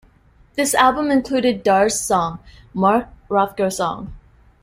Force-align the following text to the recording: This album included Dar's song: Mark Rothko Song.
This 0.55 0.73
album 0.73 1.11
included 1.11 1.61
Dar's 1.61 1.99
song: 1.99 2.39
Mark 2.73 3.09
Rothko 3.29 3.71
Song. 3.71 4.15